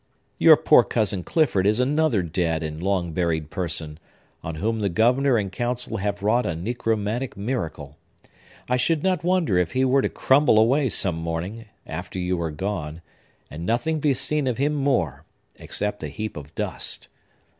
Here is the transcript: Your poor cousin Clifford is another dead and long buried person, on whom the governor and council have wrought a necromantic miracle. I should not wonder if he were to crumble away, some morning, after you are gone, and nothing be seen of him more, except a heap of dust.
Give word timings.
Your 0.39 0.57
poor 0.57 0.83
cousin 0.83 1.23
Clifford 1.23 1.67
is 1.67 1.79
another 1.79 2.23
dead 2.23 2.63
and 2.63 2.81
long 2.81 3.11
buried 3.11 3.51
person, 3.51 3.99
on 4.43 4.55
whom 4.55 4.79
the 4.79 4.89
governor 4.89 5.37
and 5.37 5.51
council 5.51 5.97
have 5.97 6.23
wrought 6.23 6.43
a 6.43 6.55
necromantic 6.55 7.37
miracle. 7.37 7.97
I 8.67 8.77
should 8.77 9.03
not 9.03 9.23
wonder 9.23 9.59
if 9.59 9.73
he 9.73 9.85
were 9.85 10.01
to 10.01 10.09
crumble 10.09 10.57
away, 10.57 10.89
some 10.89 11.17
morning, 11.17 11.65
after 11.85 12.17
you 12.17 12.41
are 12.41 12.49
gone, 12.49 13.03
and 13.51 13.63
nothing 13.63 13.99
be 13.99 14.15
seen 14.15 14.47
of 14.47 14.57
him 14.57 14.73
more, 14.73 15.23
except 15.57 16.01
a 16.01 16.07
heap 16.07 16.35
of 16.35 16.55
dust. 16.55 17.07